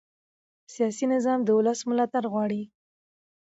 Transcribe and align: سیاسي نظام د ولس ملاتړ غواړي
سیاسي 0.73 1.05
نظام 1.13 1.39
د 1.43 1.49
ولس 1.57 1.79
ملاتړ 1.89 2.23
غواړي 2.31 2.61